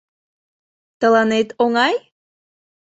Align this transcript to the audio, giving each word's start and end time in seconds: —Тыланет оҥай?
—Тыланет 0.99 1.49
оҥай? 1.63 1.95